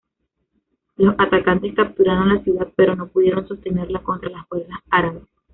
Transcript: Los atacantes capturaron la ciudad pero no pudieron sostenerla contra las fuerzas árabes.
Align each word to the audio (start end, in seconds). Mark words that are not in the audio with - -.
Los 0.95 1.13
atacantes 1.19 1.75
capturaron 1.75 2.29
la 2.29 2.43
ciudad 2.43 2.67
pero 2.75 2.95
no 2.95 3.09
pudieron 3.09 3.47
sostenerla 3.47 4.01
contra 4.01 4.31
las 4.31 4.47
fuerzas 4.47 4.79
árabes. 4.89 5.25